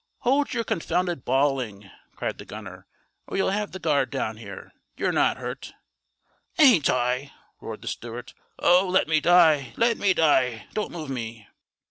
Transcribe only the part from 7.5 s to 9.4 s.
roared the steward. "Oh, let me